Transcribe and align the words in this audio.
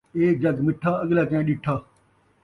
اے 0.15 0.23
جڳ 0.41 0.55
مٹھا، 0.65 0.91
اڳلا 1.03 1.23
کئیں 1.29 1.45
ݙٹھا 1.47 1.75